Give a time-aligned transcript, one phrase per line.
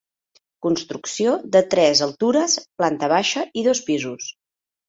[0.65, 4.33] Construcció de tres altures, planta baixa i dos pisos.